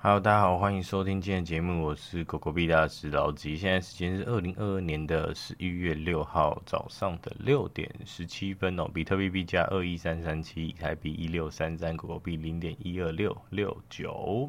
[0.00, 3.56] Hello，大家好，欢迎收听今天节目，我是狗狗币大师老吉。
[3.56, 8.88] 现在时间是二零二二年的十一月六号早上的六点十七分哦。
[8.94, 14.48] 比特币币价二一三三七，以太币一六三三，狗狗币零点一二六六九。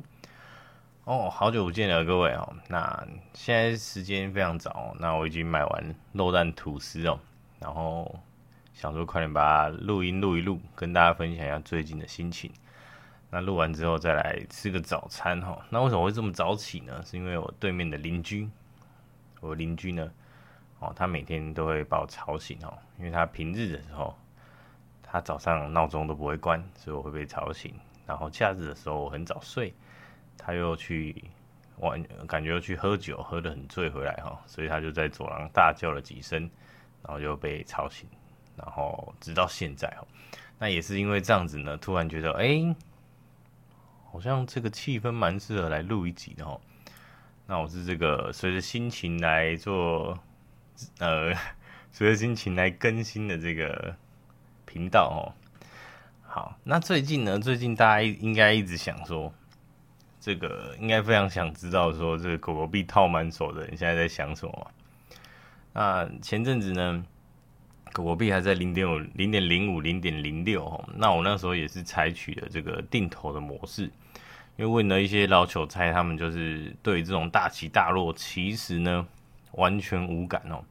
[1.06, 2.54] 哦，好久不见了，各位哦。
[2.68, 7.20] 那现在时间非常早，那我已经买完肉蛋吐司哦，
[7.60, 8.20] 然后
[8.76, 12.52] 想说快点把录音录一录，跟大家分享一下最近的心情。
[13.32, 15.64] 那录完之后再来吃个早餐哈。
[15.70, 17.00] 那为什么会这么早起呢？
[17.06, 18.50] 是因为我对面的邻居，
[19.40, 20.12] 我邻居呢，
[20.80, 24.18] 哦，他每天都会把我吵醒哦，因为他平日的时候，
[25.04, 27.72] 他早上闹钟都不会关，所以我会被吵醒。
[28.08, 29.72] 然后假日的时候我很早睡，
[30.36, 31.24] 他又去
[31.78, 36.50] 玩，感觉又去喝酒，喝得很醉回来哈，所以他就在走廊大叫了几声，
[37.04, 38.10] 然后就被吵醒，
[38.56, 40.08] 然后直到现在哦，
[40.58, 42.76] 那也是因为这样子呢，突然觉得哎。
[44.12, 46.60] 好像这个气氛蛮适合来录一集的哦。
[47.46, 50.20] 那我是这个随着心情来做，
[51.00, 51.34] 呃，
[51.92, 53.96] 随着心情来更新的这个
[54.66, 55.34] 频道哦。
[56.22, 59.34] 好，那最近呢，最近大家应该一直想说，
[60.20, 64.72] 这个应该非常想知道说，这个狗狗币套满手的人现在在想什么？
[65.74, 67.04] 那前阵子呢，
[67.92, 70.90] 狗狗币还在零点五、零点零五、零点零六哦。
[70.96, 73.92] 那我那时候也是采取了这个定投的模式。
[74.56, 79.08] 因为问了一些老韭菜，他们就是对这种大起大落，其实呢
[79.54, 80.62] 完全无感哦。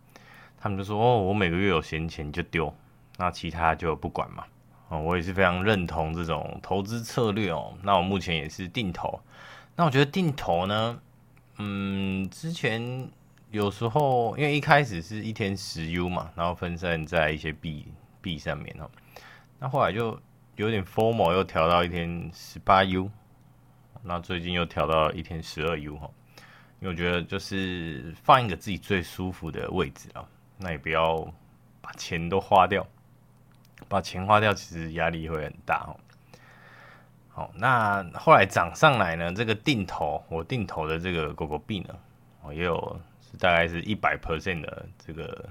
[0.61, 2.74] 他们就说：“哦，我每个月有闲钱就丢，
[3.16, 4.44] 那其他就不管嘛。”
[4.91, 7.72] 哦，我也是非常认同这种投资策略哦。
[7.83, 9.19] 那我目前也是定投。
[9.74, 11.00] 那我觉得定投呢，
[11.56, 13.08] 嗯，之前
[13.51, 17.87] 有时候因为一开始是一天十 U 嘛，然后分散在一些币
[18.21, 18.91] 币上面哦。
[19.59, 20.21] 那后来就
[20.57, 23.11] 有点 formal，又调到一天十八 U。
[24.03, 26.09] 那最近又调到一天十二 U 哈，
[26.81, 30.25] 因为我觉得就是放一个自己最舒服的位置啊，
[30.57, 31.27] 那也不要
[31.81, 32.87] 把钱都花掉，
[33.89, 35.97] 把钱花掉其实压力会很大哦。
[37.29, 41.95] 好，那后来涨上来呢，这个定投我定投的这个狗狗币呢，
[42.43, 45.49] 哦也有是大概是一百 percent 的这个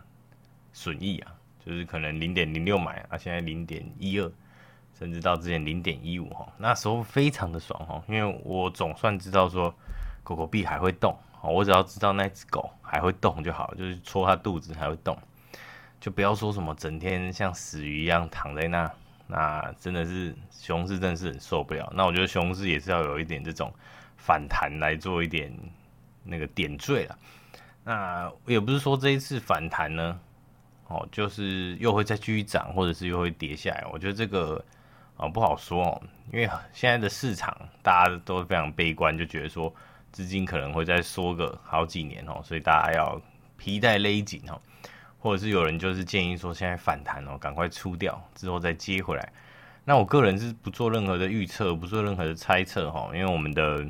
[0.74, 4.32] 损益啊，就是可能零点零六买啊，现在零点一二。
[5.00, 9.72] 甚至到之前零点一五哈，那时候非常的爽哈，因为我总算知道说
[10.24, 15.16] 狗狗币还会动，我只要知道那只狗还会动就好，就是戳它肚子还会动，
[16.00, 18.92] 就不要说什么整天像死鱼一样躺在那，
[19.28, 21.94] 那真的是熊市真的是很受不了。
[21.96, 23.72] 那我觉得熊市也是要有一点这种
[24.16, 25.54] 反弹来做一点
[26.28, 27.18] 那个点缀了。
[27.84, 30.20] 那也不是说这一次反弹呢，
[30.88, 33.86] 哦，就是又会再继续涨，或者是又会跌下来。
[33.92, 34.64] 我觉得这个。
[35.18, 36.02] 啊，不好说哦，
[36.32, 39.74] 因为现在的市场大家都非常悲观，就觉得说
[40.12, 43.20] 资金可能会再缩个好几年哦，所以大家要
[43.58, 44.62] 皮带勒紧哦，
[45.18, 49.34] 或者是有人就是建议说现在反弹哦，赶快出掉之后再接回来。
[49.84, 53.84] 那我个人是不做任何的预测，不做任何的猜测哈，因为我们的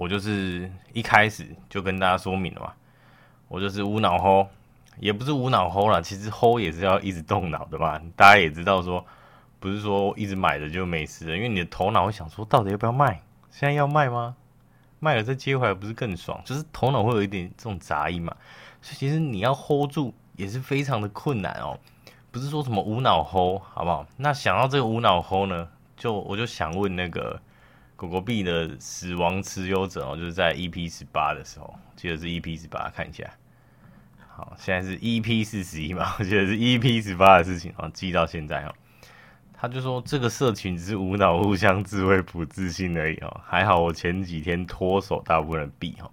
[0.00, 2.72] 我就是一开始就跟大家说明了嘛，
[3.48, 4.48] 我就是无脑吼
[4.98, 9.04] 也不是无脑吼啦，其实吼也是要一直动脑的嘛，大家也知道说。
[9.62, 13.20] 不是说一直买的就没事了，因为你的头脑会想说，到底要不要卖？
[13.50, 14.34] 现在要卖吗？
[15.00, 16.40] 卖了再接回来不是更爽？
[16.46, 18.34] 就是头脑会有一点这种杂音嘛。
[18.80, 21.78] 所以其实你要 hold 住也是非常的困难哦。
[22.30, 24.06] 不是说什么无脑 hold 好不好？
[24.16, 27.38] 那想到这个无脑 hold 呢，就我就想问那个
[28.00, 33.30] 狗狗币的死亡持有者哦，就是在 EP 十八的时候，记得是 EP 十八，看一下。
[34.26, 38.74] 好，现在是 EP 四十一嘛，我记得是 EP 十八的事情哦，记到现在哦。
[39.52, 46.10] 他就说这个社群只是无脑互相自慰不自信而已哦，还好我前几天脱手大部分的币哈，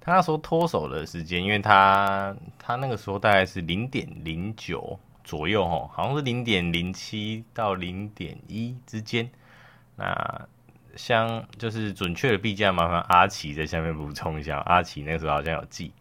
[0.00, 9.30] 他那时候脱手的时间，因为他他那个时候大概是零点零九左右哈，好像是零点零七到零点一之间。
[9.94, 10.48] 那
[10.98, 15.92] 像就是准确的币价，麻烦阿奇在下面补充一下，阿奇那个时候好像有记，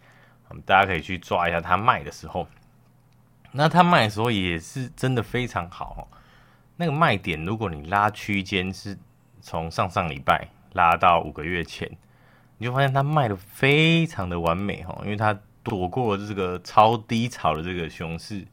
[0.65, 2.47] 大家可以去抓一下他卖的时候。
[3.51, 6.09] 那他卖的时候也是真的非常好。
[6.77, 8.97] 那个卖点，如果你拉区间是
[9.39, 11.89] 从上上礼拜拉到五个月前，
[12.57, 18.45] 你就发现他卖的非常的完美哈，因为他躲过了这个超低潮的这个熊市，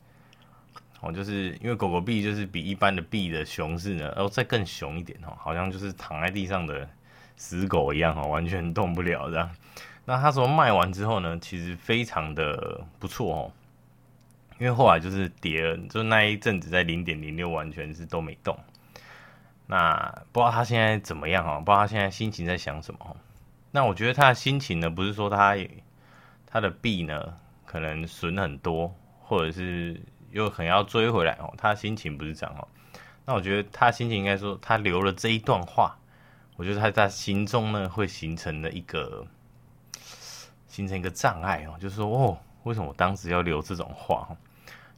[1.05, 6.89] 哦，就是因为狗狗币就是比一般的币的熊市呢，然后再更熊一点哦，好像就是躺在地上的
[7.37, 9.51] 死狗一样哦，完全动不了这样。
[10.07, 13.53] 那他说卖完之后呢，其实非常的不错哦。
[14.61, 18.57] 因为后来就是跌了，就那一阵子在零点零六完全是都没动。
[19.67, 19.97] 那
[20.31, 23.17] 不知道他现在怎么样哦，不知道他现在心情在想什么。
[23.73, 25.57] 那我觉得他的心情呢，不是说他
[26.47, 27.35] 他的币呢
[27.67, 30.01] 可能损很多，或者是
[30.35, 31.55] 又很要追回来哦。
[31.57, 32.69] 他心情不是这样哦。
[33.25, 35.97] 那我觉得他心情应该说，他留了这一段话，
[36.57, 39.27] 我觉得他在心中呢会形成了一个
[40.69, 44.29] 形成一个障碍哦，就是说哦，为什么我当时要留这种话？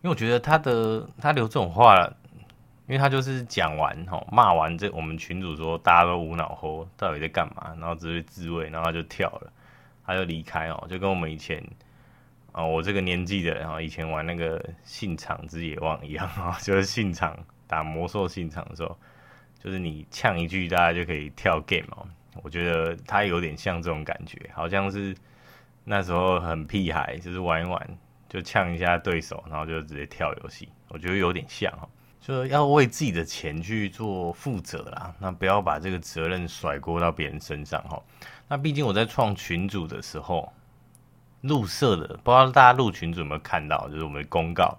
[0.03, 2.13] 因为我觉得他的他留这种话。
[2.89, 7.75] 因为他就是讲完吼，骂完这我们群主说大家都无脑吼，到底在干嘛？
[7.81, 9.53] 然后只是自慰，然后他就跳了，
[10.07, 11.61] 他就离开哦，就跟我们以前
[12.57, 18.97] 啊，我这个年纪的人哈，以前玩那个信场之野望一样啊， 就是信场打魔兽信场的时候，
[19.63, 22.09] 就是你呛一句，大家就可以跳 game 哦。
[22.43, 25.15] 我觉得他有点像这种感觉，好像是
[25.85, 30.67] 那时候很屁孩，就是玩一玩就呛一下对手，然后就直接跳游戏。
[30.89, 31.87] 我觉得有点像哈。
[32.23, 38.03] 就要为自己的钱去做负责啦，那不要把这个责任甩锅到别人身上哈。
[38.49, 40.51] 那毕竟我在创群组的时候，
[41.41, 44.77] 入社的不知道大家入群组有没有看到，就是我们的公告。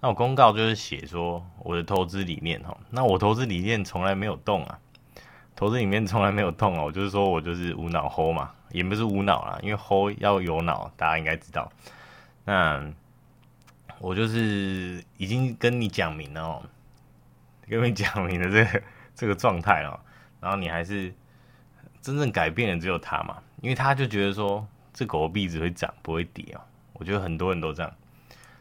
[0.00, 2.76] 那我公告就是写说我的投资理念哈。
[2.90, 4.78] 那我投资理念从来没有动啊，
[5.54, 6.82] 投资里面从来没有动啊。
[6.82, 11.70] 我就是说我就是无脑 hold 嘛，也不是无脑啦，因为 hold 要有脑，大家应该知道。
[12.44, 12.84] 那
[14.00, 16.62] 我就是已经跟你讲明了哦。
[17.68, 18.82] 跟你讲明的这个
[19.14, 19.98] 这个状态哦，
[20.40, 21.10] 然后你还是
[22.02, 26.60] 真正改变的只有他嘛，因为他就觉得说这狗币只会涨不会跌哦。
[26.92, 27.92] 我觉得很多人都这样，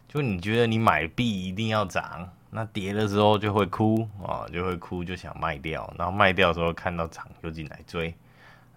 [0.07, 8.13] 就你觉得你买币一定要涨，那跌的时候就会哭啊，就会哭就想卖掉，然后卖掉的时候看到涨就进来追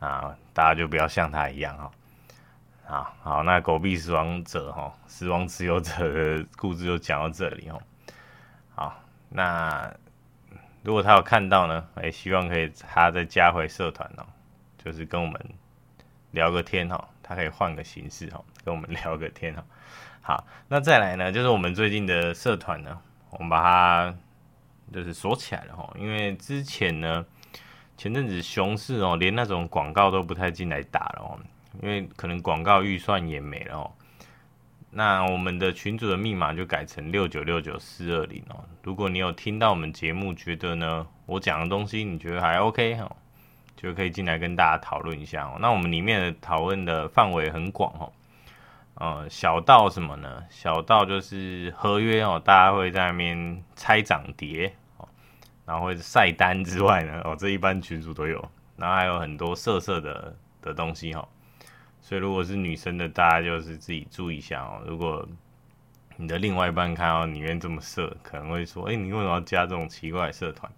[0.01, 1.91] 啊，大家就不要像他一样哈。
[2.87, 7.81] 好好，那狗币死亡者哈，死亡持有者的故事就讲到这里哦。
[8.75, 9.95] 好，那。
[10.83, 14.27] 如果他有看到呢，哎，希望可以他再加回社团哦，
[14.77, 15.41] 就是跟我们
[16.33, 19.65] 聊个天哈，他可以换个形式哈，跟我们聊个天哈。
[20.21, 22.97] 好，那再来呢，就是我们最近的社团呢，
[23.31, 24.15] 我们把它
[24.93, 27.27] 就是锁起来了哈，因为之前呢，
[27.97, 31.39] 前阵子熊市哦，连那种广告都不太进来打了哦，
[31.83, 33.91] 因为可能广告预算也没了哦。
[34.97, 38.65] 那我们的群主的密码就改成六九六九四二零哦。
[38.85, 43.17] 如果你有听到我们节目，觉得呢我讲的东西你觉得还 OK 哦，
[43.77, 45.57] 就可以进来跟大家讨论一下哦。
[45.61, 48.13] 那我们里面的讨论的范围很广哦，
[48.95, 50.45] 呃，小到什么呢？
[50.51, 55.09] 小到就是合约哦，大家会在那边猜涨跌哦，
[55.67, 58.43] 然后会晒单之外呢，哦，这一般群主都有，
[58.77, 61.27] 然后还有很多色色的的东西哈。
[62.01, 64.83] 所以，如果是女生的，大家就是自己注意一下哦。
[64.87, 65.27] 如果
[66.17, 70.71] 你的另外一半看到里面这么色，可能会说：“哎，你为什么要加这种奇怪的社团？”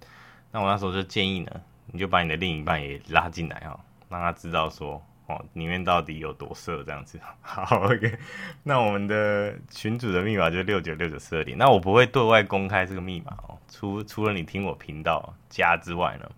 [0.52, 1.50] 那我那时候就建议呢，
[1.96, 7.18] 你就把你的另一半也拉进来哦，让他知道说哦，里面到底有多色这样子。
[7.40, 8.18] 好，OK。
[8.62, 11.56] 那我们的群主的密码就六九六九四二零。
[11.56, 16.30] 那我不会对外公开这个密码哦，除除了你听我频道加之外呢，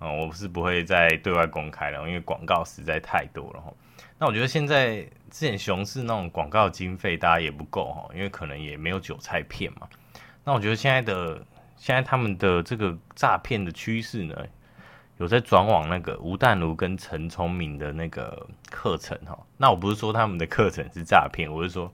[0.00, 3.72] 哦，我是不会再对外公开了，因为广告实在太多了哈。
[4.18, 4.98] 那我觉得现在
[5.30, 9.88] 之前熊市那种广告经费大家也不够哈，因为可能也没有韭菜骗嘛。
[10.44, 11.44] 那我觉得现在的
[11.76, 14.36] 现在他们的这个诈骗的趋势呢，
[15.18, 19.38] 有在转往那个吴淡如跟陈聪明的那个课程哈。
[19.56, 21.92] 那我不是说他们的课程是诈骗，我是说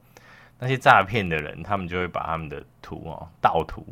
[0.59, 3.87] 那些诈骗的人，他们就会把他们的图哦盗图，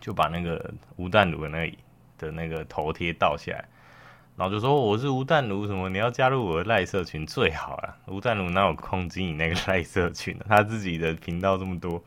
[0.00, 1.76] 就把那个吴淡如的那个
[2.18, 3.64] 的那个头贴盗下来。
[4.34, 7.96] 然后就说我是吴淡如什么，你要加入我的赖社群最好了。
[8.06, 10.46] 吴淡如哪有空经营那个 赖社群呢？
[10.48, 12.02] 他自己的频道这么多，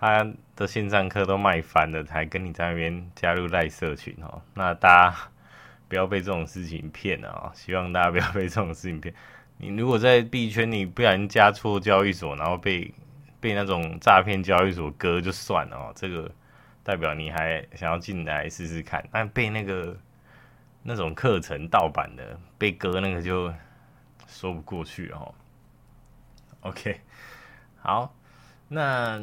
[0.00, 0.26] 他
[0.56, 4.40] 的线上课都卖翻了，才跟你在那边加入赖社群哦。
[4.54, 5.16] 那大家
[5.88, 7.50] 不要被这种事情骗了哦！
[7.54, 9.14] 希望大家不要被这种事情骗。
[9.56, 12.94] 你如果在币圈你不小心加错交易所，然后被
[13.40, 16.30] 被那种诈骗交易所割就算了哦，这个
[16.82, 19.96] 代表你还想要进来试试看，但被那个。
[20.80, 23.52] 那种课程盗版的被割，那个就
[24.26, 25.34] 说不过去哦。
[26.60, 26.98] OK，
[27.82, 28.14] 好，
[28.68, 29.20] 那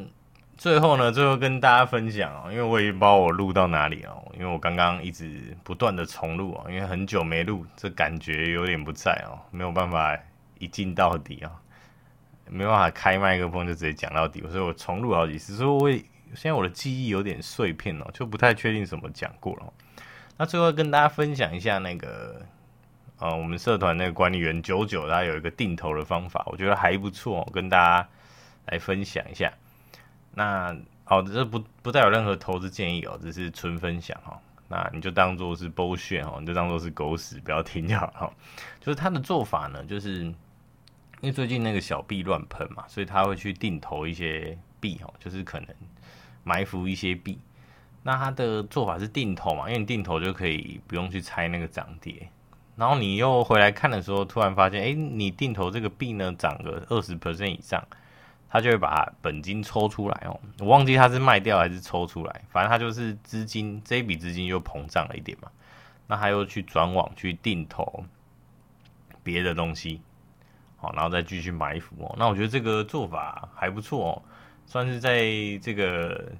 [0.58, 10.18] 最后呢，最后跟大家分享哦，因为我也不知道我录到哪里哦，因为我刚刚一直不断的重录哦，因为很久没录，这感觉有点不在哦，没有办法
[10.58, 11.52] 一镜到底哦，
[12.50, 15.90] 没办法开麦克风就直接讲到底，所以我重录好几次，所以我
[16.36, 19.74] 现在我的记忆有点碎片哦，就不太确定什么讲过了。
[20.38, 22.42] 那最后跟大家分享一下那个，
[23.20, 28.10] 呃，我们社团那个管理员九九，他有一个定投的方法，我觉得还不错，跟大家
[28.68, 29.52] 来分享一下。
[30.36, 34.40] 那好，这不不带有任何投资建议哦，只是纯分享哈。
[34.68, 38.34] 那你就当做是 bullshit 哦，你就当做是狗屎，不要听就好了。
[38.80, 40.36] 就是他的做法呢，就是因
[41.22, 45.70] 为最近那个小币乱喷嘛，所以他会去定投一些币哦，就是可能
[46.44, 47.40] 埋伏一些币。
[48.04, 52.28] 那他的做法是定投嘛，因为你定投就可以不用去猜那个涨跌。
[52.76, 57.82] 然后你又回来看的时候，突然发现，哎，你定投这个币呢，涨个二十 percent 以上，
[58.56, 60.40] 他就会把本金抽出来哦。
[60.60, 65.52] 我忘记他是卖掉还是抽出来，反正他就是资金这一笔资金又膨胀了一点嘛。
[66.08, 68.06] 那他又去转网去定投
[69.24, 70.02] 别的东西，
[70.78, 72.16] 好，然后再继续埋伏哦。
[72.18, 74.22] 那我觉得这个做法还不错哦，
[74.66, 75.22] 算是在
[75.62, 76.32] 这个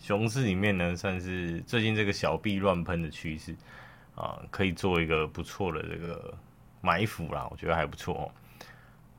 [0.00, 3.54] 熊市里面呢，算是最近这个小币乱喷的趋势。
[4.14, 6.34] 啊，可以做一个不错的这个
[6.80, 8.26] 埋伏啦，我觉得还不错哦。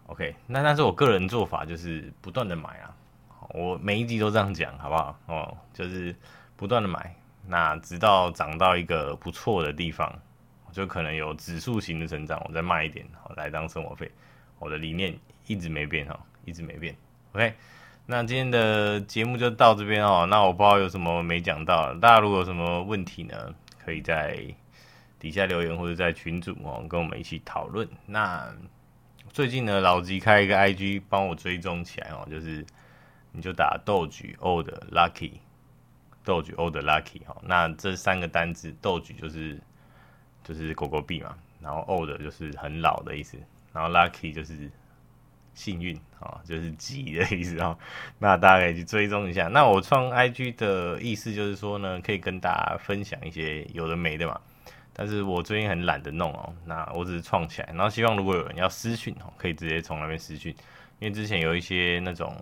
[0.10, 2.90] OK，那但是我个人做法就是不断的买啊，
[3.50, 5.20] 我每一集都这样讲，好不好？
[5.28, 6.16] 哦，就是
[6.56, 10.12] 不断的买，那直到涨到一个不错的地方，
[10.72, 14.12] 就可能有指数型的成长，我再卖一点，好来当生活费。
[14.58, 16.96] 我的理念一直没变哈，一直没变。
[17.34, 17.54] OK，
[18.08, 20.26] 那今天的节目就到这边哦。
[20.28, 23.54] 那我不知道有什么没讲到，大家如果有什么问题呢，
[23.86, 24.56] 可以在。
[25.20, 27.86] 底下留言或者在群组哦，跟我们一起讨论。
[28.06, 28.48] 那
[29.32, 32.66] 最近呢，老吉开一个 IG 帮我追踪起来哦，就是
[33.32, 37.38] 你就打 Doge Old Lucky，Doge Old Lucky 哈。
[37.44, 39.60] 那这三个单字，Doge 就是
[40.44, 43.38] 就是狗狗币嘛，然后 Old 就是很老的意思，
[43.72, 44.70] 然后 Lucky 就是
[45.54, 47.78] 幸运啊，就是吉的意思哦。
[48.18, 49.48] 那大家可以去追踪一下。
[49.48, 54.42] 那我创 IG 的意思就是说呢，可以跟大家分享一些有的没的嘛。
[55.00, 60.54] 但是我最近很懒得弄哦，那我只是创起来，然后希望如果有人要私讯哦，可以直接从那边私讯，
[61.00, 62.36] 因为之前有一些那种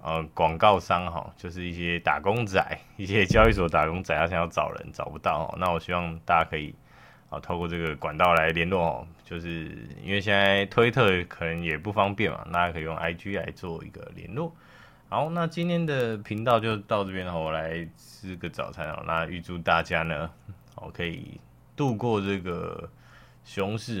[0.00, 2.58] 呃广告商哈，就是一些打工仔，
[2.96, 6.74] 一些交易所打工仔，他想要找人找不到，那我希望大家可以
[7.28, 14.56] 啊透过这个管道来联络哦，就是因为现在推特可能也不方便嘛，大家可以用 IG 来做一个联络。
[15.10, 20.30] 好，那今天的频道就到这边了，我来吃个早餐哦，那预祝大家呢。
[20.84, 21.40] 我可以
[21.76, 22.88] 度过这个
[23.44, 24.00] 熊市